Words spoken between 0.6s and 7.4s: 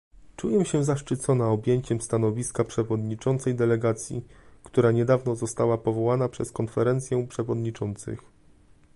się zaszczycona objęciem stanowiska przewodniczącej delegacji, która niedawno została powołana przez Konferencję